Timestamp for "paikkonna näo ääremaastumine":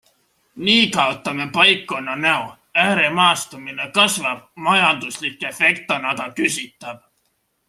1.57-3.85